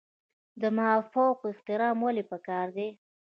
د 0.61 0.63
مافوق 0.77 1.37
احترام 1.51 1.97
ولې 2.05 2.23
پکار 2.31 2.67
دی؟ 2.77 2.89